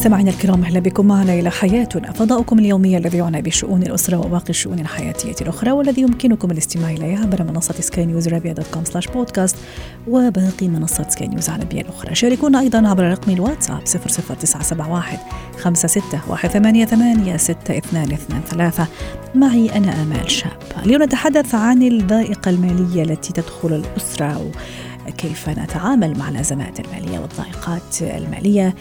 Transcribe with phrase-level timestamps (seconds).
[0.00, 4.78] مستمعينا الكرام أهلا بكم معنا إلى حياتنا فضاؤكم اليومي الذي يعنى بشؤون الأسرة وباقي الشؤون
[4.78, 9.56] الحياتية الأخرى والذي يمكنكم الاستماع اليه عبر منصة سكاي نيوز عربيه dot com slash podcast
[10.08, 12.14] وباقي منصات سكاي نيوز العربية الأخرى.
[12.14, 15.18] شاركونا أيضا عبر رقم الواتساب 00971
[15.86, 16.02] 56
[18.46, 18.86] ثلاثة.
[19.34, 20.50] معي أنا آمال شاب.
[20.84, 24.50] اليوم نتحدث عن الضائقه المالية التي تدخل الأسرة
[25.10, 28.74] كيف نتعامل مع الأزمات المالية والضائقات المالية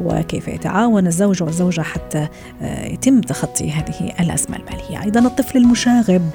[0.00, 2.28] وكيف يتعاون الزوج والزوجة حتى
[2.62, 6.30] آه، يتم تخطي هذه الأزمة المالية، أيضا الطفل المشاغب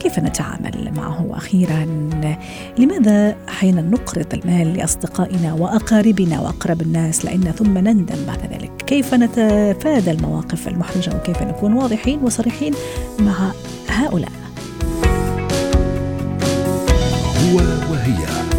[0.00, 1.86] كيف نتعامل معه أخيرا؟
[2.78, 10.10] لماذا أحيانا نقرض المال لأصدقائنا وأقاربنا وأقرب الناس لإن ثم نندم بعد ذلك؟ كيف نتفادى
[10.10, 12.74] المواقف المحرجة وكيف نكون واضحين وصريحين
[13.18, 13.52] مع
[13.88, 14.32] هؤلاء؟
[17.52, 17.56] هو
[17.90, 18.49] وهي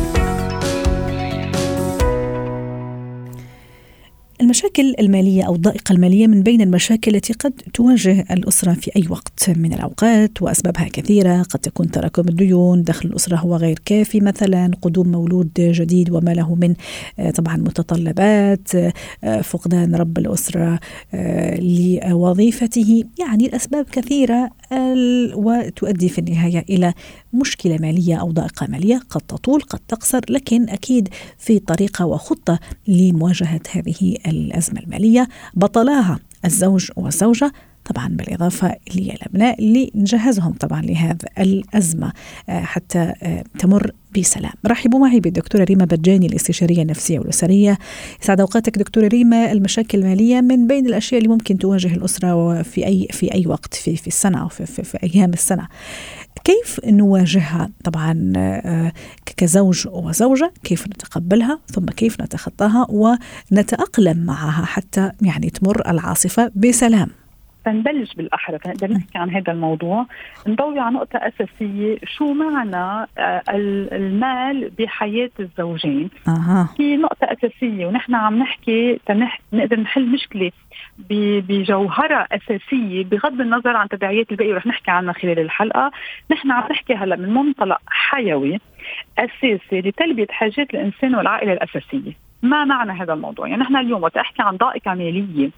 [4.52, 9.49] المشاكل المالية أو الضائقة المالية من بين المشاكل التي قد تواجه الأسرة في أي وقت.
[9.49, 15.08] من الأوقات وأسبابها كثيرة قد تكون تراكم الديون دخل الأسرة هو غير كافي مثلا قدوم
[15.08, 16.73] مولود جديد وما له من
[17.19, 18.75] آه، طبعا متطلبات
[19.23, 20.80] آه، فقدان رب الأسرة
[21.13, 21.59] آه،
[22.09, 23.03] لوظيفته.
[23.19, 24.49] يعني الأسباب كثيرة.
[25.33, 26.94] وتؤدي في النهاية إلى
[27.33, 33.61] مشكلة مالية أو ضائقة مالية قد تطول قد تقصر لكن أكيد في طريقة وخطة لمواجهة
[33.72, 35.27] هذه الأزمة المالية.
[35.53, 37.52] بطلاها الزوج والزوجة
[37.85, 42.13] طبعا بالإضافة للأبناء اللي نجهزهم طبعا لهذا الأزمة
[42.49, 44.53] آه، حتى آه، تمر بسلام.
[44.67, 47.77] رحبوا معي بالدكتورة ريما بجاني الاستشارية النفسية والأسرية.
[48.23, 49.52] يسعد أوقاتك دكتورة ريما.
[49.52, 53.95] المشاكل المالية من بين الأشياء اللي ممكن تواجه الأسرة في أي في أي وقت في
[53.95, 55.67] في السنة أو في, في, في أيام السنة.
[56.43, 58.91] كيف نواجهها؟ طبعا آه،
[59.37, 67.20] كزوج وزوجة كيف نتقبلها؟ ثم كيف نتخطاها؟ ونتأقلم معها حتى يعني تمر العاصفة بسلام.
[67.66, 68.60] تنبلش بالأحرى.
[68.60, 70.05] فنقدر نحكي عن هذا الموضوع.
[70.48, 76.70] نضوي على نقطة أساسية شو معنى آه، المال بحياة الزوجين؟ أه.
[76.80, 79.42] هي نقطة أساسية ونحن عم نحكي تنح...
[79.54, 80.52] نقدر نحل مشكلة
[81.10, 85.92] بجوهرة أساسية بغض النظر عن تداعيات الباقي ورح نحكي عنها خلال الحلقة.
[86.32, 88.60] نحن عم نحكي هلأ من منطلق حيوي
[89.20, 92.32] أساسي لتلبية حاجات الإنسان والعائلة الأساسية.
[92.42, 95.50] ما معنى هذا الموضوع؟ يعني نحن اليوم وقت أحكي عن ضائقة مالية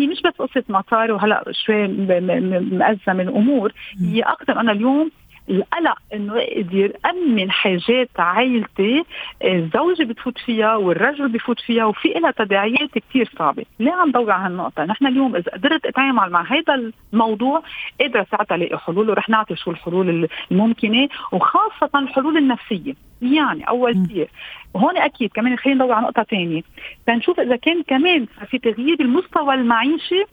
[0.00, 5.10] هي مش بس قصة مصاري وهلأ شوي مأزمة الأمور هي أكثر أنا اليوم
[5.50, 9.04] القلق إنه أقدر امن حاجات عائلتي
[9.44, 14.46] الزوجه بتفوت فيها والرجل بفوت فيها وفي لها تداعيات كثير صعبة، ليه عم ضوي على
[14.46, 17.62] هالنقطة؟ نحن اليوم إذا قدرت أتعامل مع هذا الموضوع
[18.00, 24.28] قادرة ساعتها ألاقي حلول ورح نعطي شو الحلول الممكنة وخاصة الحلول النفسية، يعني أول شيء.
[24.74, 26.62] وهون أكيد كمان خلينا ندور على نقطة ثانية
[27.06, 30.24] تنشوف إذا كان كمان في تغيير المستوى المعيشي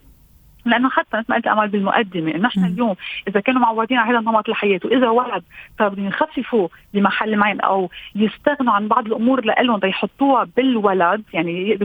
[0.64, 2.94] لأنه حتى مثل ما قلت امل بالمقدمة إنه نحن اليوم
[3.28, 5.42] إذا كانوا معودين على هذا النمط الحياة واذا ولد
[5.78, 11.78] صار بدهم يخففوا بمحل معين أو يستغنوا عن بعض الأمور لهم يحطوها بالولد يعني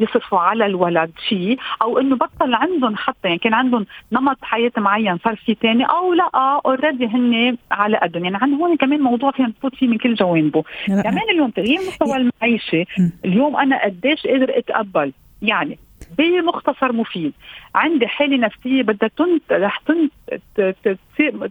[0.00, 5.18] يصرفوا على الولد شيء أو إنه بطل عندهم حتى يعني كان عندهم نمط حياة معين
[5.24, 6.30] صار في ثاني أو لا
[6.66, 8.24] اوريدي هن على قدهم.
[8.24, 10.64] يعني عن هون كمان موضوع فينا نفوت فيه من كل جوانبه.
[10.86, 12.86] كمان اليوم تغيير مستوى المعيشة
[13.24, 15.12] اليوم أنا قديش قادر أتقبل؟
[15.42, 15.78] يعني
[16.18, 17.32] بمختصر مفيد.
[17.74, 19.82] عندي حالة نفسية بدها تنت رح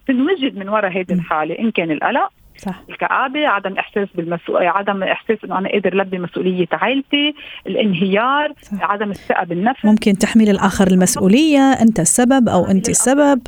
[0.07, 2.81] تنوجد من وراء هذه الحالة إن كان القلق صح.
[2.89, 7.35] الكآبة عدم إحساس بالمسؤولية عدم إحساس إنه أنا قادر لبي مسؤولية عائلتي
[7.67, 8.91] الانهيار صح.
[8.91, 9.85] عدم الثقة بالنفس.
[9.85, 13.41] ممكن تحميل الآخر المسؤولية أنت السبب أو أنت السبب.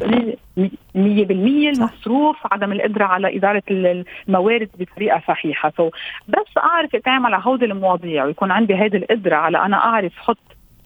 [0.96, 5.74] مية بالمية المصروف عدم القدرة على إدارة الموارد بطريقة صحيحة.
[5.78, 5.90] so
[6.28, 10.38] بس أعرف أتعامل على هودي المواضيع ويكون عندي هذه القدرة على أنا أعرف حط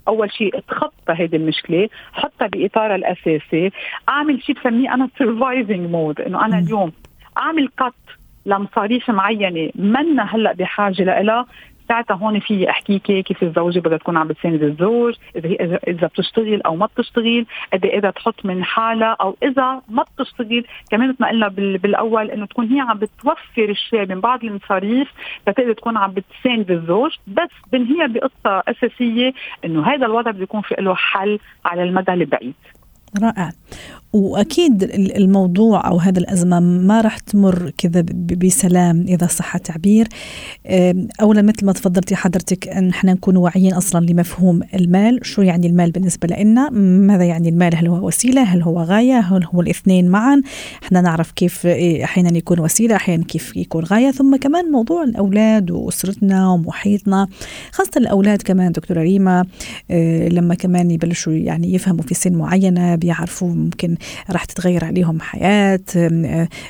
[0.07, 3.71] أول شيء اتخطى هذه المشكلة حطها باطارها الأساسي.
[4.09, 6.91] أعمل شيء بسميه أنا surviving mode إنه أنا اليوم
[7.37, 7.93] أعمل cut
[8.45, 11.45] لمصاريف معينة منا هلأ بحاجة لها
[11.87, 16.75] ساعتها هون في احكيكي كيف الزوجة بدها تكون عم بتساند الزوج اذا اذا بتشتغل أو
[16.75, 20.65] ما بتشتغل قد إيه قادره تحط من حالها أو إذا ما بتشتغل.
[20.91, 21.47] كمان مثل ما قلنا
[21.77, 25.07] بالأول إنه تكون هي عم بتوفر الشيء من بعض المصاريف
[25.47, 27.11] لتقدر تكون عم بتساند الزوج.
[27.27, 29.33] بس بنهي بقصة أساسية
[29.65, 32.55] إنه هذا الوضع بده يكون في له حل على المدى البعيد.
[33.23, 33.51] رائع.
[34.13, 38.05] وأكيد الموضوع أو هذا الأزمة ما راح تمر كذا
[38.37, 40.07] بسلام إذا صح التعبير.
[41.21, 45.91] اولا مثل ما تفضلتي حضرتك أن إحنا نكون واعيين أصلا لمفهوم المال شو يعني المال
[45.91, 50.41] بالنسبة لنا؟ ماذا يعني المال؟ هل هو وسيلة؟ هل هو غاية؟ هل هو الاثنين معا؟
[50.83, 54.11] إحنا نعرف كيف إيه، أحيانا يكون وسيلة أحيانا كيف يكون غاية.
[54.11, 57.27] ثم كمان موضوع الأولاد وأسرتنا ومحيطنا
[57.71, 59.45] خاصة الأولاد كمان دكتورة ريما
[59.91, 63.97] إيه، لما كمان يبلشوا يعني يفهموا في سن معينة بيعرفوا ممكن
[64.29, 65.79] راح تتغير عليهم حياة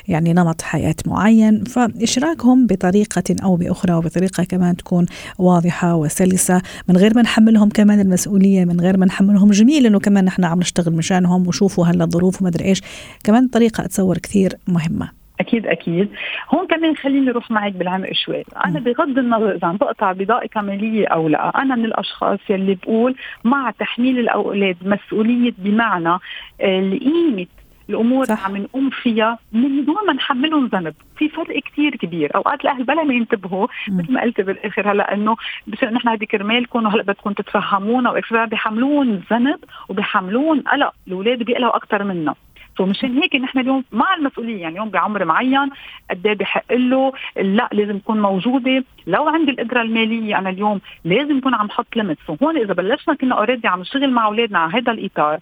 [0.08, 1.64] يعني نمط حياة معين.
[1.64, 5.06] فإشراكهم بطريقة أو بأخرى وبطريقة كمان تكون
[5.38, 6.62] واضحة وسلسة.
[6.88, 10.58] من غير ما نحملهم كمان المسؤولية من غير ما نحملهم جميل إنه كمان نحن عم
[10.58, 12.82] نشتغل مشانهم وشوفوا هلا الظروف وما أدري إيش.
[13.24, 15.18] كمان طريقة أتصور كثير مهمة.
[15.40, 16.08] أكيد أكيد.
[16.54, 18.44] هون كمان خليني أروح معك بالعمق شوي.
[18.66, 23.14] أنا بغض النظر إذا عم بقطع بضائقة ماليه أو لا أنا من الأشخاص يلي بقول
[23.44, 26.18] مع تحميل الأولاد مسؤولية بمعنى
[26.60, 27.46] آه، قيمه
[27.90, 28.44] الأمور صح.
[28.44, 30.94] عم نقوم فيها من دون ما نحملهم ذنب.
[31.16, 32.36] في فرق كتير كبير.
[32.36, 35.36] أوقات الأهل بلا ما ينتبهوا مثل ما قلت بالآخر هلا إنه
[35.66, 39.58] بصير نحن هذه كرمالكم وهلا بدكم تتفهمونا وأكثر بيحملون ذنب
[39.88, 40.92] وبيحملون قلق.
[41.06, 42.34] الأولاد بيقلقوا أكثر منا.
[42.78, 45.70] فمشان هيك نحن اليوم مع المسؤوليه يعني اليوم بعمر معين
[46.10, 48.84] قد إيه بحق له لا لازم تكون موجودة.
[49.06, 53.34] لو عندي القدرة المالية أنا اليوم لازم اكون عم حط limits وهون إذا بلشنا كنا
[53.34, 55.38] already عم نشتغل مع أولادنا على هذا الإطار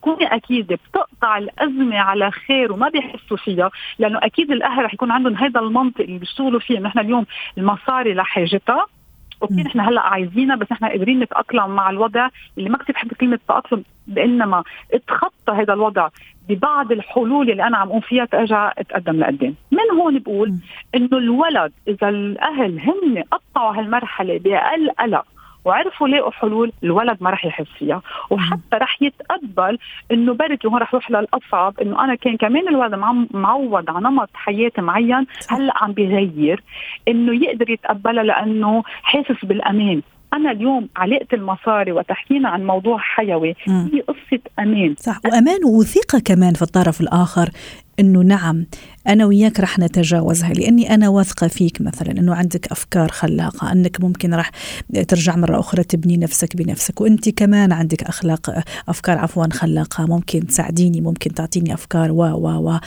[0.00, 5.34] كوني أكيد بتقطع الأزمة على خير وما بيحسوا فيها لأنه أكيد الأهل رح يكون عندهم
[5.36, 6.78] هذا المنطق اللي بيشتغلوا فيه.
[6.78, 7.26] نحن اليوم
[7.58, 8.86] المصاري لحاجتها.
[9.42, 12.28] أوكي نحن هلا عايزينها بس نحن قادرين نتأقلم مع الوضع.
[12.58, 16.08] اللي ما كثير بحب كلمة تأقلم بانما اتخطى هذا الوضع
[16.48, 19.54] ببعض الحلول اللي أنا عم أقوم فيها ترجع اتقدم لقدام.
[19.70, 20.54] من هون بقول
[20.94, 25.24] إنه الولد إذا الأهل هن قطعوا هالمرحلة بأقل قلق
[25.66, 28.02] وعرفوا لاقوا حلول الولد ما رح يحس فيها.
[28.30, 29.78] وحتى رح يتقبل
[30.12, 32.94] إنه بركي وهون رح يروح للأصعب إنه أنا كان كمان الولد
[33.30, 36.62] معود على نمط حياه معين هلأ عم بغير
[37.08, 40.02] إنه يقدر يتقبلها لأنه حاسس بالأمان.
[40.32, 44.94] أنا اليوم علاقة المصاري وتحكينا عن موضوع حيوي هي قصة أمان.
[44.98, 45.20] صح.
[45.24, 47.48] وأمان وثقه كمان في الطرف الآخر.
[48.00, 48.66] إنه نعم
[49.08, 54.34] أنا وياك رح نتجاوزها لأني أنا واثقة فيك مثلا إنه عندك أفكار خلاقة أنك ممكن
[54.34, 54.50] رح
[55.08, 61.00] ترجع مرة أخرى تبني نفسك بنفسك وأنت كمان عندك أخلاق أفكار عفوا خلاقة ممكن تساعديني
[61.00, 62.78] ممكن تعطيني أفكار و و و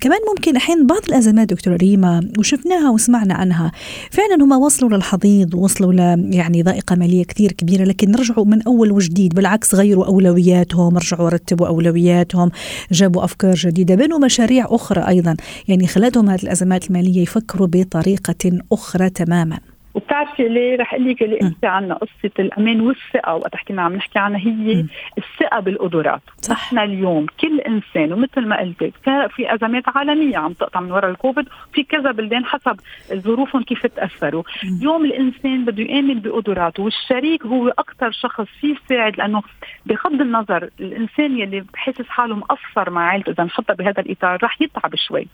[0.00, 3.72] كمان ممكن أحيانا بعض الأزمات دكتورة ريما وشفناها وسمعنا عنها
[4.10, 5.98] فعلا هم وصلوا للحضيض ووصلوا ل
[6.34, 11.66] يعني ضائقه مالية كثير كبيرة لكن رجعوا من أول وجديد بالعكس غيروا أولوياتهم رجعوا رتبوا
[11.66, 12.50] أولوياتهم
[12.92, 13.94] جابوا أفكار جديدة.
[13.94, 15.36] بنوا مشاريع أخرى أيضا.
[15.68, 19.71] يعني خلتهم هذه الأزمات المالية يفكروا بطريقة أخرى تماما.
[19.94, 24.18] وبتعرفي ليه رح أقول لك اللي انت عنا قصة الأمان والثقة وقت حكينا عم نحكي
[24.18, 24.84] عنها هي.
[25.18, 26.22] الثقة بالقدرات.
[26.38, 26.56] صح.
[26.56, 28.92] إحنا اليوم كل إنسان ومثل ما قلت
[29.30, 32.76] في أزمات عالمية عم تقطع من وراء الكوفيد في كذا بلدان حسب
[33.14, 34.42] ظروفهم كيف تأثروا.
[34.64, 39.42] اليوم الإنسان بده يامن بقدراته والشريك هو أكثر شخص فيه يساعد لأنه
[39.86, 44.94] بغض النظر الإنسان يلي بحسس حاله مقصر مع عائلته إذا نحطها بهذا الإطار رح يتعب
[44.96, 45.26] شوي.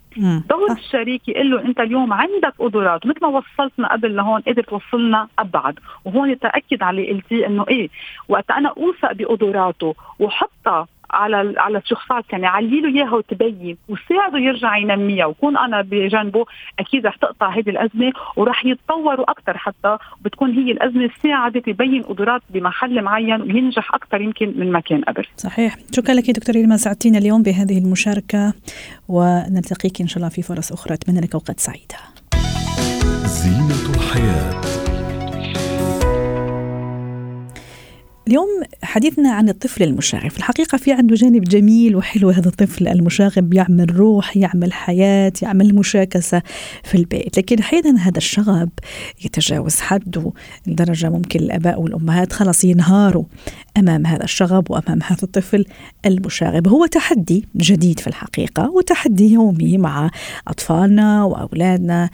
[0.50, 5.28] دور الشريك يقول له أنت اليوم عندك قدرات مثل ما وصلتنا قبل لهون قدر توصلنا
[5.38, 7.88] ابعد وهون تاكد على قلتي إنه إيه
[8.28, 14.76] وقت أنا أوثق بقدراته وحطها على على الشخصات يعني علي له إياها وتبين وساعده يرجع
[14.76, 16.44] ينميها وكون أنا بجانبه
[16.78, 22.42] أكيد رح تقطع هذه الأزمة ورح يتطوروا أكثر حتى بتكون هي الأزمة ساعدت يبين قدرات
[22.50, 25.24] بمحل معين وينجح أكثر يمكن من ما كان قبل.
[25.36, 28.54] صحيح، شكرا لك دكتور إلما سعدتينا اليوم بهذه المشاركة
[29.08, 32.17] ونلتقيك إن شاء الله في فرص أخرى أتمنى لك أوقات سعيدة.
[33.28, 34.60] زينة الحياة.
[38.28, 38.48] اليوم
[38.82, 40.30] حديثنا عن الطفل المشاغب.
[40.36, 46.42] الحقيقة في عنده جانب جميل وحلو هذا الطفل المشاغب يعمل روح يعمل حياة يعمل مشاكسة
[46.84, 47.38] في البيت.
[47.38, 48.70] لكن أحيانا هذا الشغب
[49.24, 50.32] يتجاوز حده
[50.66, 53.24] لدرجة ممكن الآباء والأمهات خلاص ينهاروا
[53.76, 55.64] أمام هذا الشغب وأمام هذا الطفل
[56.06, 56.68] المشاغب.
[56.68, 60.10] هو تحدي جديد في الحقيقة وتحدي يومي مع
[60.48, 62.10] أطفالنا وأولادنا.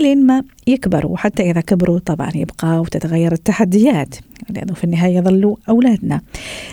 [0.00, 4.14] لين ما يكبروا وحتى إذا كبروا طبعا يبقى وتتغير التحديات
[4.50, 6.20] لأنه في النهاية يظلوا أولادنا.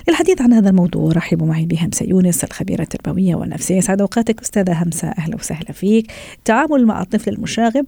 [0.09, 3.79] للحديث عن هذا الموضوع رحبوا معي بهمسة يونس الخبيرة التربوية والنفسية.
[3.79, 6.11] سعد أوقاتك أستاذة همسة أهلا وسهلا فيك.
[6.37, 7.85] التعامل مع الطفل المشاغب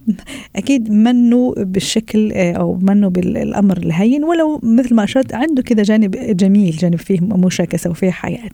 [0.56, 6.76] أكيد منه بالشكل أو منه بالأمر الهين ولو مثل ما أشرت عنده كذا جانب جميل
[6.76, 8.50] جانب فيه مشاكسة وفيه حياة.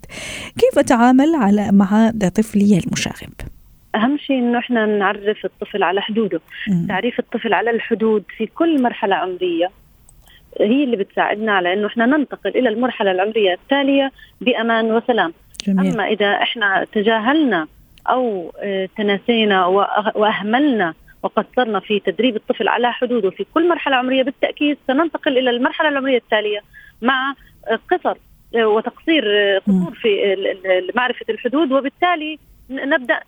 [0.58, 3.53] كيف أتعامل على مع طفلي المشاغب؟
[3.94, 6.86] أهم شيء إنه إحنا نعرف الطفل على حدوده م.
[6.86, 9.70] تعريف الطفل على الحدود في كل مرحلة عمرية
[10.60, 15.32] هي اللي بتساعدنا على إنه إحنا ننتقل إلى المرحلة العمرية التالية بأمان وسلام
[15.66, 15.92] جميل.
[15.92, 17.66] أما إذا إحنا تجاهلنا
[18.10, 19.66] أو آه، تناسينا
[20.14, 25.88] وأهملنا وقصرنا في تدريب الطفل على حدوده في كل مرحلة عمرية بالتأكيد سننتقل إلى المرحلة
[25.88, 26.60] العمرية التالية
[27.02, 27.34] مع
[27.90, 28.16] قصر
[28.54, 29.24] وتقصير
[29.66, 30.36] قصور في
[30.94, 32.38] معرفة الحدود وبالتالي
[32.70, 33.20] نبدأ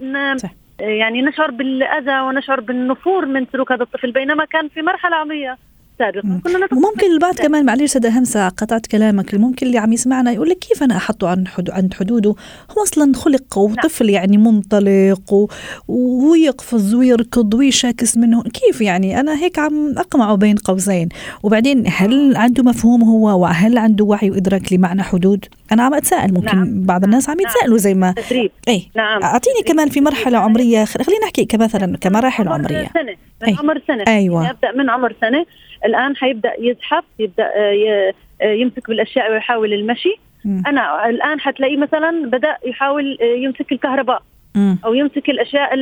[0.80, 5.58] يعني نشعر بالأذى ونشعر بالنفور من سلوك هذا الطفل بينما كان في مرحلة عمريه
[5.98, 10.48] سابقا كنا ممكن البعض كمان معلش سيدة همسة قطعت كلامك ممكن اللي عم يسمعنا يقول
[10.48, 12.34] لك كيف أنا أحطه عند عند حدوده؟
[12.78, 14.14] هو أصلا خلق وطفل نعم.
[14.14, 15.48] يعني منطلق و...
[15.88, 18.42] ويقفز ويركض ويشاكس منه.
[18.42, 21.08] كيف يعني؟ أنا هيك عم أقمعه بين قوسين.
[21.42, 26.34] وبعدين هل عنده مفهوم هو وهل عنده وعي وإدراك لمعنى حدود؟ أنا عم أتساءل.
[26.34, 26.82] ممكن نعم.
[26.82, 28.50] بعض الناس عم يتساءلوا زي ما تدريب.
[28.68, 29.22] أي نعم.
[29.22, 30.84] أعطيني كمان في مرحلة عمرية.
[30.84, 32.90] خلينا نحكي كمثلا كمراحل عمرية.
[32.94, 33.16] سنة.
[33.42, 34.04] من عمر سنة.
[34.08, 34.50] أيوة.
[34.50, 35.46] يبدأ من عمر سنة.
[35.86, 40.14] الآن حيبدأ يزحف يبدأ آه، آه، يمسك بالأشياء ويحاول المشي
[40.44, 40.62] م.
[40.66, 44.22] أنا الآن حتلاقيه مثلا بدأ يحاول آه، يمسك الكهرباء
[44.54, 44.74] م.
[44.84, 45.74] أو يمسك الأشياء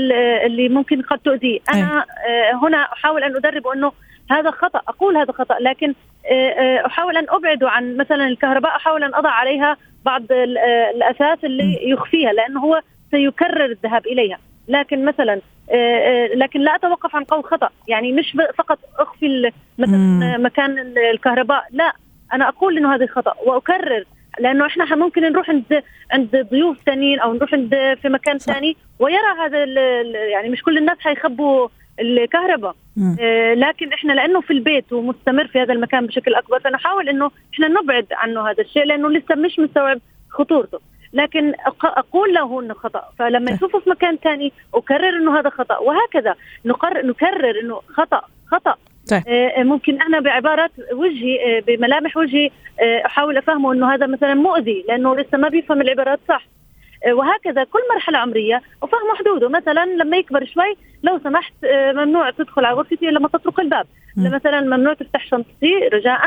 [0.46, 2.52] اللي ممكن قد تؤذيه أنا أي.
[2.62, 3.92] هنا أحاول أن ادربه انه
[4.30, 5.94] هذا خطأ أقول هذا خطأ لكن
[6.87, 10.23] أحاول أن ابعده عن مثلا الكهرباء أحاول أن أضع عليها بعض
[10.94, 12.80] الأثاث اللي يخفيها لأنه هو
[13.11, 15.40] سيكرر الذهاب إليها لكن مثلا
[16.35, 17.68] لكن لا أتوقف عن قول خطأ.
[17.88, 20.78] يعني مش فقط أخفي مثلا مكان
[21.12, 21.92] الكهرباء لا.
[22.33, 24.04] أنا أقول إنه هذا خطأ وأكرر
[24.40, 29.38] لأنه إحنا ممكن نروح عند عند ضيوف ثانيين أو نروح عند في مكان ثاني ويرى
[29.44, 29.64] هذا
[30.33, 31.68] يعني مش كل الناس حيخبوا
[32.00, 32.75] الكهرباء.
[33.21, 37.68] آه لكن إحنا لأنه في البيت ومستمر في هذا المكان بشكل أكبر فنحاول إنه إحنا
[37.68, 40.80] نبعد عنه هذا الشيء لأنه لسه مش مستوعب خطورته.
[41.14, 41.52] لكن
[41.85, 43.09] أقول له إنه خطأ.
[43.18, 45.78] فلما يشوفه في مكان ثاني أكرر إنه هذا خطأ.
[45.78, 48.23] وهكذا نقرر نكرر إنه خطأ.
[48.47, 48.75] خطأ.
[49.11, 49.23] طيب.
[49.59, 52.50] ممكن أنا بعبارات وجهي آه، بملامح وجهي
[53.06, 56.47] أحاول أفهمه إنه هذا مثلا مؤذي لأنه لسه ما بيفهم العبارات صح.
[57.12, 59.49] وهكذا كل مرحلة عمرية وفهم حدوده.
[59.49, 61.52] مثلا لما يكبر شوي لو سمحت
[61.94, 63.87] ممنوع تدخل على غرفتي لما تطرق الباب.
[64.16, 66.21] مثلا ممنوع تفتح شنطتي رجاء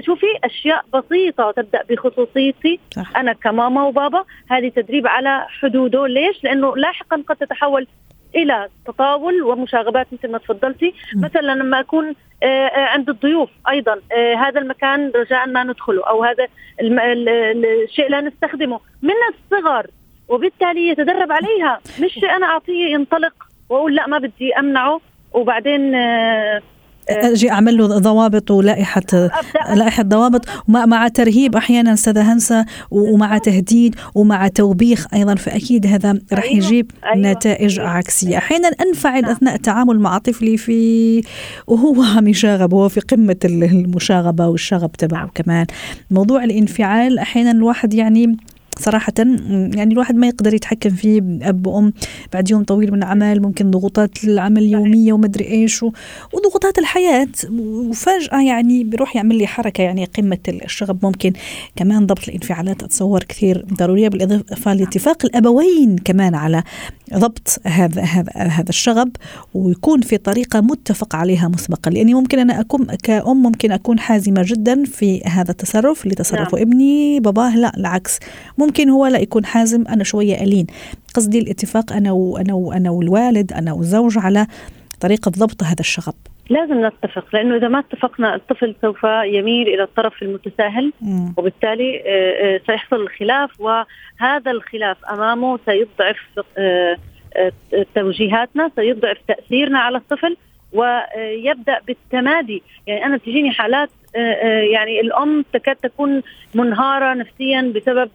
[0.00, 3.16] شوفي أشياء بسيطة تبدأ بخصوصيتي صح.
[3.16, 4.24] أنا كماما وبابا.
[4.50, 6.06] هذه تدريب على حدوده.
[6.06, 7.86] ليش؟ لأنه لاحقا قد تتحول
[8.36, 10.94] إلى تطاول ومشاغبات مثل ما تفضلتي.
[11.14, 11.24] م.
[11.24, 16.24] مثلا لما أكون آه، آه، عند الضيوف أيضا آه، هذا المكان رجاء ما ندخله أو
[16.24, 16.46] هذا
[16.80, 18.80] الشيء لا نستخدمه.
[19.02, 19.86] من الصغر
[20.28, 21.80] وبالتالي يتدرب عليها.
[22.02, 23.34] مش أنا أعطيه ينطلق
[23.68, 25.00] وأقول لا ما بدي أمنعه
[25.32, 25.94] وبعدين
[27.10, 29.02] أجي أعمل له ضوابط ولائحة
[29.74, 36.44] لائحة ضوابط مع ترهيب أحيانا استاذه هنسة ومع تهديد ومع توبيخ أيضا فأكيد هذا راح
[36.44, 37.32] أيوة، يجيب أيوة.
[37.32, 39.30] نتائج عكسية أحيانا أنفعل نعم.
[39.30, 41.22] أثناء التعامل مع طفلي في
[41.66, 45.30] وهو عم يشاغب وهو في قمة المشاغبة والشغب تبعه نعم.
[45.34, 45.66] كمان
[46.10, 48.36] موضوع الانفعال أحيانا الواحد يعني
[48.78, 51.92] صراحة يعني الواحد ما يقدر يتحكم فيه أب وأم
[52.32, 55.82] بعد يوم طويل من عمل ممكن ضغوطات العمل اليومية ومدري إيش
[56.32, 61.04] وضغوطات الحياة وفجأة يعني بيروح يعمل لي حركة يعني قمة الشغب.
[61.04, 61.32] ممكن
[61.76, 66.62] كمان ضبط الانفعالات أتصور كثير ضرورية بالإضافة لاتفاق الأبوين كمان على
[67.14, 69.10] ضبط هذا هذا هذا الشغب
[69.54, 71.90] ويكون في طريقة متفق عليها مسبقا.
[71.90, 76.62] لأني ممكن أنا أكون كأم ممكن أكون حازمة جدا في هذا التصرف لتصرف نعم.
[76.62, 78.18] ابني باباه لا العكس.
[78.68, 80.66] ممكن هو لا يكون حازم أنا شوية ألين.
[81.14, 84.46] قصدي الاتفاق أنا وأنا وأنا والوالد أنا والزوج على
[85.00, 86.14] طريقة ضبط هذا الشغب.
[86.50, 91.34] لازم نتفق لأنه إذا ما اتفقنا الطفل سوف يميل إلى الطرف المتساهل مم.
[91.36, 96.16] وبالتالي آه، آه، سيحصل الخلاف وهذا الخلاف أمامه سيضعف
[96.58, 96.96] آه،
[97.94, 100.36] توجيهاتنا سيضعف تأثيرنا على الطفل
[100.72, 102.62] ويبدأ بالتمادي.
[102.86, 103.90] يعني أنا تجيني حالات
[104.72, 106.22] يعني الأم تكاد تكون
[106.54, 108.10] منهارة نفسيا بسبب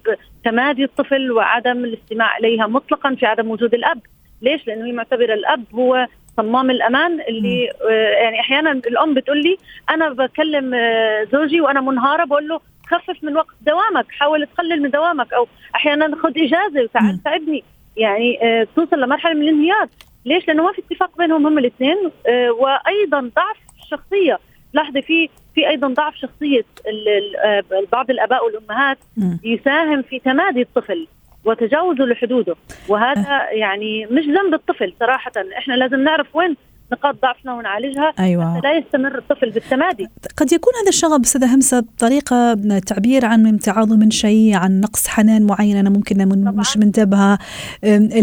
[0.46, 4.00] تمادي الطفل وعدم الاستماع إليها مطلقا في عدم وجود الأب.
[4.42, 6.08] ليش؟ لأنه هي معتبرة الأب هو
[6.38, 7.92] صمام الأمان اللي آه
[8.24, 9.58] يعني أحيانا الأم بتقول لي
[9.90, 14.90] أنا بكلم آه زوجي وأنا منهارة بقول له خفف من وقت دوامك حاول تقلل من
[14.90, 17.64] دوامك أو أحيانا خذ إجازة وتعال ساعدني.
[17.98, 19.88] يعني آه توصل لمرحلة من الانهيار.
[20.26, 21.98] ليش؟ لأنه ما في اتفاق بينهم هم الاثنين
[22.28, 24.40] آه وأيضا ضعف الشخصيه
[24.74, 26.65] لاحظي في في أيضا ضعف شخصية
[27.45, 28.98] آه، بعض الآباء والأمهات
[29.43, 31.07] يساهم في تمادي الطفل
[31.45, 32.55] وتجاوزه لحدوده.
[32.89, 35.31] وهذا يعني مش ذنب الطفل صراحة.
[35.57, 36.55] إحنا لازم نعرف وين
[36.94, 38.58] نقاط ضعفنا ونعالجها أيوة.
[38.58, 40.08] حتى لا يستمر الطفل بالتمادي
[40.38, 42.54] قد يكون هذا الشغب أستاذة همسة طريقة
[42.88, 47.38] تعبير عن امتعاضه من شيء عن نقص حنان معين أنا ممكن من مش منتبهة.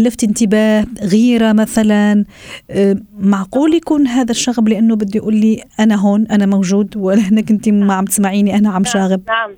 [0.05, 2.25] لفت انتباه غيرة مثلا.
[3.19, 7.93] معقول يكون هذا الشغب لأنه بده يقول لي أنا هون أنا موجود ولأنك أنت ما
[7.93, 9.21] عم تسمعيني أنا عم نعم، شاغب.
[9.27, 9.51] نعم.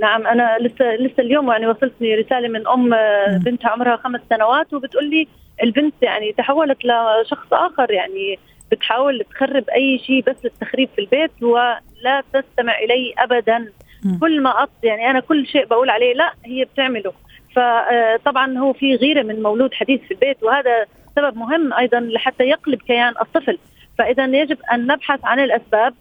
[0.00, 2.90] نعم أنا لسه لسه اليوم يعني وصلتني رسالة من أم
[3.38, 5.28] بنتها عمرها خمس سنوات وبتقول لي
[5.62, 8.38] البنت يعني تحولت لشخص آخر يعني
[8.72, 13.72] بتحاول تخرب أي شيء بس للتخريب في البيت ولا تستمع إلي ابدا.
[14.20, 17.12] كل ما أط يعني أنا كل شيء بقول عليه لا هي بتعمله.
[17.56, 20.86] فطبعا هو في غيرة من مولود حديث في البيت وهذا
[21.16, 23.58] سبب مهم أيضا لحتى يقلب كيان الطفل.
[23.98, 25.94] فإذا يجب أن نبحث عن الأسباب.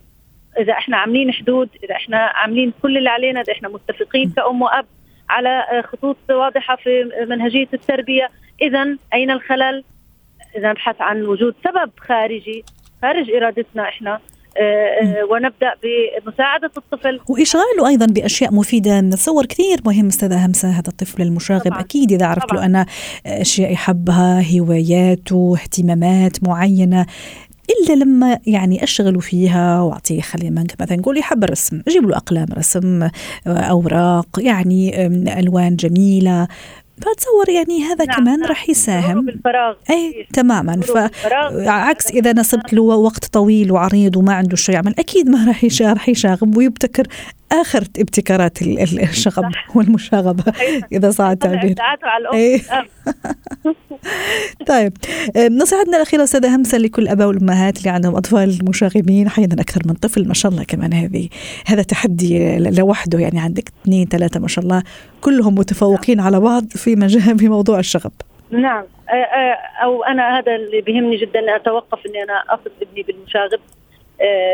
[0.59, 4.85] إذا إحنا عاملين حدود إذا إحنا عاملين كل اللي علينا إذا إحنا متفقين كأم وأب
[5.29, 8.29] على خطوط واضحة في منهجية التربية.
[8.61, 9.83] إذا أين الخلل؟
[10.57, 12.63] إذا نبحث عن وجود سبب خارجي
[13.01, 14.19] خارج إرادتنا إحنا
[14.57, 17.19] آه، آه، ونبدأ بمساعدة الطفل.
[17.29, 21.79] واشغاله أيضا بأشياء مفيدة نتصور كثير مهم أستاذة همسة هذا الطفل المشاغب طبعا.
[21.79, 22.85] أكيد إذا عرفت له أنا
[23.25, 27.05] أشياء يحبها هواياته اهتمامات معينة
[27.69, 33.03] إلا لما يعني اشغله فيها واعطيه خلينا مثلا نقول يحب الرسم أجيب له أقلام رسم
[33.03, 33.09] آه،
[33.47, 35.05] أوراق يعني
[35.39, 36.47] ألوان جميلة.
[37.01, 38.49] فاتصور يعني هذا نعم كمان نعم.
[38.49, 39.25] راح يساهم.
[39.25, 40.81] بالفراغ أي تماما.
[41.65, 46.09] فعكس إذا نصبت له وقت طويل وعريض وما عنده شيء يعمل أكيد ما راح راح
[46.09, 47.07] يشاغب ويبتكر
[47.51, 50.43] آخر ابتكارات الشغب والمشاغبة
[50.91, 51.75] إذا صح التعبير
[52.33, 52.61] إيه.
[54.67, 54.93] طيب.
[55.51, 59.27] نصيحتنا الاخيره أستاذة همسة لكل الاباء والأمهات اللي عندهم أطفال مشاغبين.
[59.27, 61.29] أحيانا أكثر من طفل ما شاء الله كمان هذه.
[61.65, 64.83] هذا تحدي لوحده يعني عندك اثنين ثلاثة ما شاء الله.
[65.21, 68.11] كلهم متفوقين على بعض في مجال في موضوع الشغب.
[68.51, 68.83] نعم.
[69.83, 73.53] أو أنا هذا اللي بيهمني جدا أتوقف إني أنا أخذ ابني بالمشاغب.
[73.53, 73.84] آه،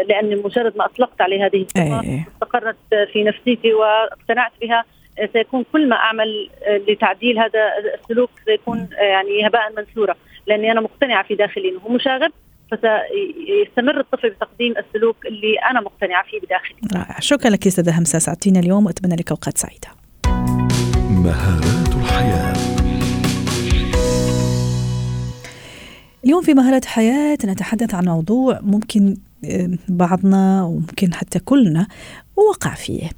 [0.10, 2.28] لأن مجرد ما أطلقت عليه هذه الصفة إيه.
[2.34, 2.76] استقرت
[3.14, 4.86] في نفسيتي واقتنعت بها
[5.20, 7.60] آه، سيكون كل ما أعمل آه، لتعديل هذا
[8.02, 10.16] السلوك سيكون يعني هباء منثورا
[10.48, 11.70] لأني أنا مقتنعة في داخلي.
[11.70, 12.32] أنه مشاغب
[12.72, 16.78] فسيستمر الطفل بتقديم السلوك اللي أنا مقتنعة فيه بداخلي.
[16.96, 17.20] رائع.
[17.20, 19.88] شكرا لك أستاذة همسة سعدتينا اليوم وأتمنى لك أوقات سعيدة.
[21.10, 22.54] مهارات الحياة.
[26.26, 29.18] اليوم في مهارات حياة نتحدث عن موضوع ممكن
[29.90, 31.88] بعضنا وممكن حتى كلنا
[32.38, 33.10] ووقع فيه.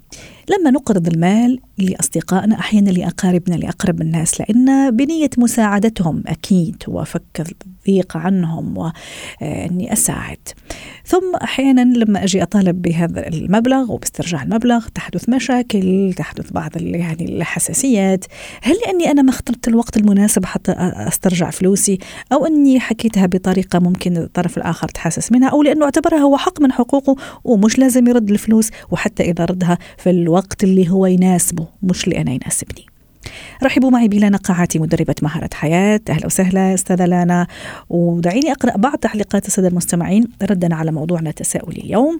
[0.49, 8.77] لما نقرض المال لأصدقائنا أحيانا لأقاربنا لأقرب الناس لأن بنية مساعدتهم أكيد وفك الضيق عنهم
[8.77, 10.37] وأني أساعد.
[11.05, 18.25] ثم أحيانا لما أجي أطالب بهذا المبلغ وباسترجاع المبلغ تحدث مشاكل تحدث بعض يعني الحساسيات.
[18.61, 21.97] هل لأني أنا ما اخترت الوقت المناسب حتى أسترجع فلوسي
[22.33, 26.71] أو أني حكيتها بطريقة ممكن الطرف الآخر تحسس منها أو لأنه اعتبرها هو حق من
[26.71, 32.21] حقوقه ومش لازم يرد الفلوس وحتى إذا ردها في الوقت اللي هو يناسبه مش اللي
[32.21, 32.85] أنا يناسبني.
[33.63, 36.01] رحبوا معي بلانا قاعاتي مدربة مهارة حياة.
[36.09, 37.47] أهلا وسهلا أستاذة لانا.
[37.89, 42.19] ودعيني أقرأ بعض تعليقات السادة المستمعين ردا على موضوعنا تساؤلي اليوم.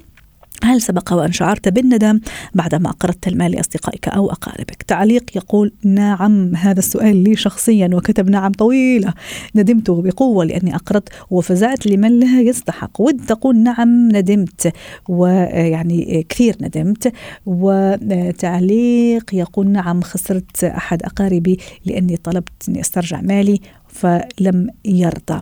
[0.64, 2.20] هل سبق وأن شعرت بالندم
[2.56, 8.52] بعدما أقرضت المال لأصدقائك أو أقاربك؟ تعليق يقول نعم هذا السؤال لي شخصيا وكتب نعم
[8.52, 9.14] طويلة.
[9.56, 13.02] ندمت بقوة لأني أقرضت وفزعت لمن لها يستحق.
[13.02, 14.74] ود تقول نعم ندمت.
[15.10, 17.14] ويعني كثير ندمت.
[17.46, 23.60] وتعليق يقول نعم خسرت أحد أقاربي لأني طلبت أني أسترجع مالي.
[23.94, 25.42] فلم يرضى.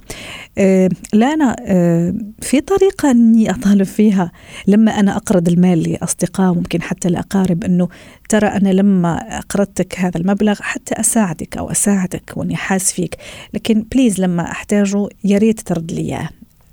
[0.58, 4.32] آه لا أنا آه في طريقة أني أطالب فيها
[4.68, 7.88] لما أنا أقرض المال لأصدقاء ممكن حتى الأقارب أنه
[8.30, 13.18] ترى أنا لما أقرضتك هذا المبلغ حتى أساعدك أو أساعدك وأني حاس فيك.
[13.54, 16.30] لكن بليز لما أحتاجه يا ريت ترد لي إياه.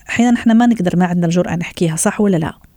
[0.09, 2.68] أحيانا إحنا ما نقدر ما عندنا الجرأة نحكيها صح ولا لا؟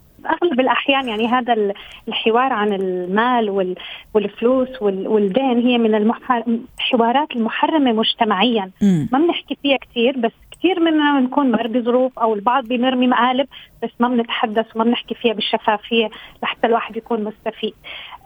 [0.44, 1.74] اغلب الاحيان يعني هذا
[2.08, 3.76] الحوار عن المال
[4.14, 8.72] والفلوس والدين هي من الحوارات المحرمة مجتمعيا.
[9.12, 13.48] ما بنحكي فيها كثير بس كثير مننا بنكون مر بظروف أو البعض بمرمي مقالب
[13.84, 16.10] بس ما بنتحدث وما بنحكي فيها بالشفافية
[16.44, 17.74] لحتى الواحد يكون مستفيد.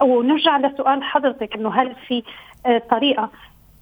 [0.02, 2.24] ونرجع لسؤال حضرتك إنه هل في
[2.66, 3.30] آه، طريقة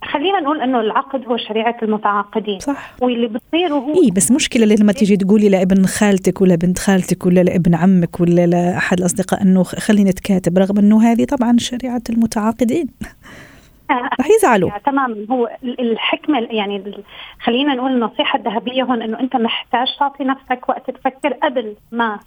[0.03, 2.59] خلينا نقول إنه العقد هو شريعة المتعاقدين.
[2.59, 2.91] صح.
[3.01, 7.43] واللي بتصير وهو اي بس مشكلة لما تيجي تقولي لابن خالتك ولا بنت خالتك ولا
[7.43, 12.87] لابن عمك ولا لأحد الأصدقاء إنه خلينا نتكاتب رغم إنه هذه طبعا شريعة المتعاقدين.
[14.19, 14.69] رح يزعلوا.
[14.85, 17.03] تماما هو الحكمة يعني
[17.43, 22.19] خلينا نقول النصيحة الذهبية هون إنه أنت محتاج تعطي نفسك وقت تفكر قبل ما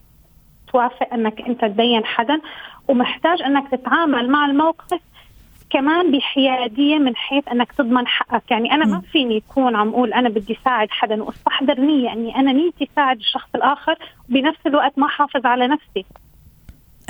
[0.72, 2.40] توافق إنك أنت تدين حدا
[2.88, 5.00] ومحتاج إنك تتعامل مع الموقف
[5.76, 8.50] كمان بحيادية من حيث أنك تضمن حقك.
[8.50, 12.12] يعني أنا ما فيني اكون عم أقول أنا بدي ساعد حدا واستحضر نية.
[12.12, 13.98] اني أنا نيتي ساعد الشخص الآخر
[14.30, 16.04] وبنفس الوقت ما احافظ على نفسي.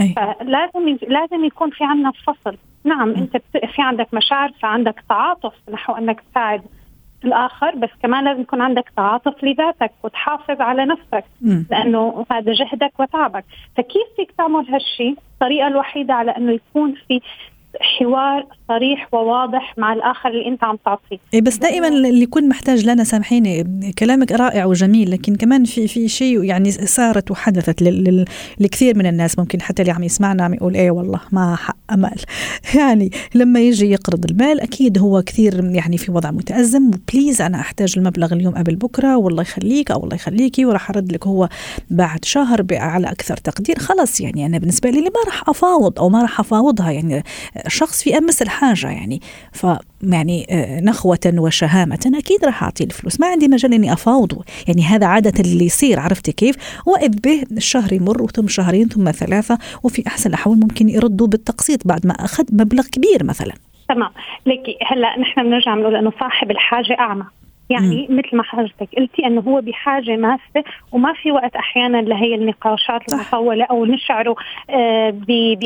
[0.00, 0.14] أي.
[0.16, 2.56] فلازم لازم يكون في عندنا فصل.
[2.84, 6.62] نعم أنت في عندك مشاعر في عندك تعاطف نحو أنك تساعد
[7.24, 11.62] الآخر بس كمان لازم يكون عندك تعاطف لذاتك وتحافظ على نفسك م.
[11.70, 13.44] لأنه هذا جهدك وتعبك.
[13.76, 17.20] فكيف فيك تعمل هالشيء الطريقة الوحيدة على أنه يكون في
[17.80, 21.18] حوار صريح وواضح مع الآخر اللي أنت عم تعطيه.
[21.34, 23.64] إيه بس دائما اللي يكون محتاج لنا سامحيني
[23.98, 27.82] كلامك رائع وجميل لكن كمان في في شيء يعني صارت وحدثت
[28.60, 32.20] لكثير من الناس ممكن حتى اللي عم يسمعنا عم يقول إيه والله ما حق امل
[32.78, 37.94] يعني لما يجي يقرض المال أكيد هو كثير يعني في وضع متأزم وبليز أنا أحتاج
[37.96, 41.48] المبلغ اليوم قبل بكرة والله يخليك أو الله يخليكي وراح أرد لك هو
[41.90, 43.78] بعد شهر على أكثر تقدير.
[43.78, 47.22] خلص يعني أنا بالنسبة لي ما راح أفاوض أو ما راح أفاوضها يعني
[47.68, 49.20] شخص في أمس الحاجة يعني.
[49.52, 49.66] ف
[50.02, 53.20] يعني آه، نخوة وشهامة أكيد راح أعطيه الفلوس.
[53.20, 57.92] ما عندي مجال إني أفاوضه يعني هذا عادة اللي يصير عرفتي كيف؟ وإذ به الشهر
[57.92, 62.86] يمر ثم شهرين ثم ثلاثة وفي أحسن الأحوال ممكن يردوا بالتقسيط بعد ما أخذ مبلغ
[62.86, 63.52] كبير مثلا.
[63.88, 64.10] تمام.
[64.46, 67.24] لكي هلأ نحن بنرجع بنقول إنه صاحب الحاجة أعمى.
[67.70, 68.18] يعني مم.
[68.18, 73.64] مثل ما حضرتك قلتي إنه هو بحاجة ماسة وما في وقت أحيانا لهي النقاشات المطوله
[73.64, 74.36] أو نشعره
[74.70, 75.14] آه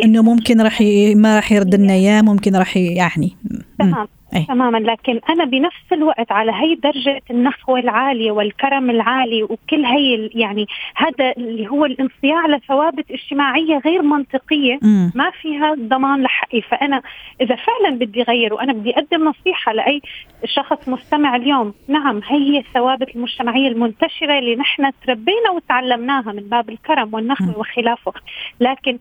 [0.04, 0.82] إنه ممكن راح
[1.16, 3.36] ما راح يرد لنا إياه ممكن راح يعني.
[3.78, 4.08] تمام.
[4.34, 4.44] أي.
[4.44, 4.78] تماما.
[4.78, 10.66] لكن أنا بنفس الوقت على هي درجة النخوة العالية والكرم العالي وكل هي يعني
[10.96, 15.10] هذا اللي هو الانصياع لثوابت اجتماعية غير منطقية م.
[15.14, 16.60] ما فيها ضمان لحقي.
[16.60, 17.02] فأنا
[17.40, 20.02] إذا فعلا بدي غير وأنا بدي أقدم نصيحة لأي
[20.44, 27.14] شخص مستمع اليوم نعم هي الثوابت المجتمعية المنتشرة اللي نحن تربينا وتعلمناها من باب الكرم
[27.14, 28.12] والنخوة وخلافه.
[28.60, 28.98] لكن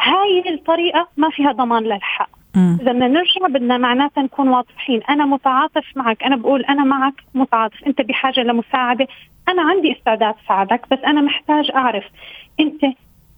[0.00, 2.41] هاي الطريقة ما فيها ضمان للحق.
[2.56, 5.02] إذا بدنا نرجع بدنا معناتها نكون واضحين.
[5.10, 6.22] أنا متعاطف معك.
[6.22, 7.84] أنا بقول أنا معك متعاطف.
[7.86, 9.08] أنت بحاجة لمساعدة.
[9.48, 12.04] أنا عندي استعداد ساعدك بس أنا محتاج أعرف
[12.60, 12.84] أنت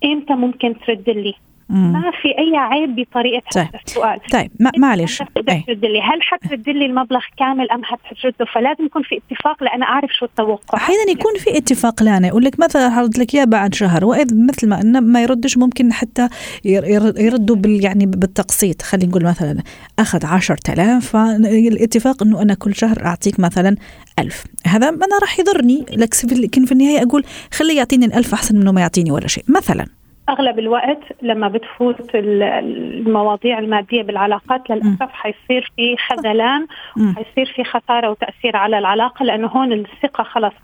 [0.05, 1.35] إمتى ممكن ترد لي؟
[1.69, 3.65] ما في أي عيب بطريقة طيب.
[3.65, 4.21] هذا السؤال.
[4.33, 5.23] طيب ما معلش.
[5.69, 10.25] لي هل حترد لي المبلغ كامل أم حترده فلازم يكون في اتفاق لأنا أعرف شو
[10.25, 10.79] التوقع.
[10.79, 14.69] أحيانا يكون في اتفاق لنا يقول لك مثلا حرد لك إياه بعد شهر واذا مثل
[14.69, 16.29] ما ما يردش ممكن حتى
[16.65, 18.83] يردوا بال يعني بالتقسيط.
[18.83, 19.63] خلينا نقول مثلا
[19.99, 23.77] أخذ 10000 فالاتفاق إنه أنا كل شهر أعطيك مثلا
[24.19, 24.45] ألف.
[24.67, 29.11] هذا أنا راح يضرني لكن في النهاية أقول خليه يعطيني الألف أحسن منه ما يعطيني
[29.11, 29.45] ولا شيء.
[29.49, 29.87] مثلا
[30.29, 38.57] أغلب الوقت لما بتفوت المواضيع المادية بالعلاقات للأسف حيصير في خذلان وحيصير في خسارة وتأثير
[38.57, 40.55] على العلاقة لأنه هون الثقة خلص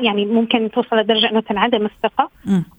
[0.00, 2.30] يعني ممكن توصل لدرجة إنه تنعدم الثقة.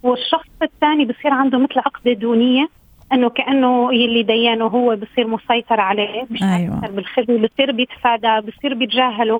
[0.03, 2.67] والشخص الثاني بصير عنده مثل عقدة دونية.
[3.13, 6.87] انه كأنه يلي ديانه هو بصير مسيطر عليه مش أيوة.
[6.87, 9.39] بالخدمه بصير بيتفادى بصير بيتجاهله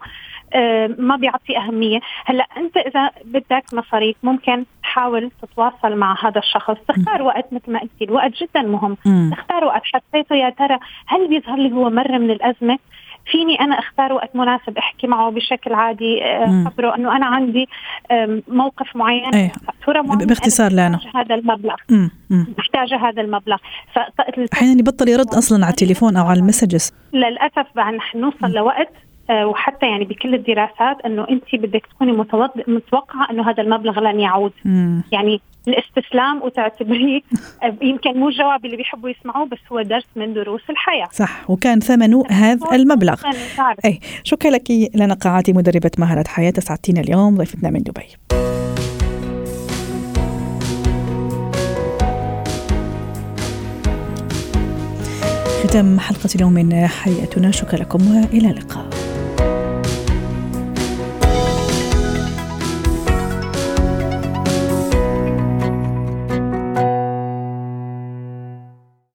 [0.53, 6.75] آه ما بيعطي أهمية هلأ أنت إذا بدك مصاريف ممكن تحاول تتواصل مع هذا الشخص
[6.87, 7.25] تختار م.
[7.25, 9.29] وقت مثل ما قلتي الوقت جدا مهم م.
[9.31, 12.79] تختار وقت حسيته يا ترى هل بيظهر لي هو مر من الأزمة
[13.31, 17.67] فيني أنا اختار وقت مناسب أحكي معه بشكل عادي آه، خبره إنه أنا عندي
[18.47, 19.51] موقف معين إيه.
[19.87, 21.75] معينة باختصار لنا هذا المبلغ.
[22.57, 23.57] محتاجة هذا المبلغ.
[24.53, 26.93] أحيانا يبطل يرد أصلا على التليفون أو على المسجز.
[27.13, 28.89] للأسف نحن نوصل لوقت
[29.31, 32.11] وحتى يعني بكل الدراسات إنه أنت بدك تكوني
[32.67, 34.51] متوقعة إنه هذا المبلغ لن يعود.
[34.65, 35.03] مم.
[35.11, 37.21] يعني الاستسلام وتعتبريه
[37.63, 41.07] آه، يمكن مو الجواب اللي بيحبوا يسمعوه بس هو درس من دروس الحياة.
[41.11, 43.21] صح وكان ثمنه هذا المبلغ.
[43.85, 46.53] أي شكرا لك لنا قاعاتي مدربة مهارة حياة.
[46.57, 48.05] اسعدتينا اليوم ضيفتنا من دبي.
[55.63, 57.51] ختام حلقة اليوم من حياتنا.
[57.51, 59.02] شكرا لكم وإلى اللقاء.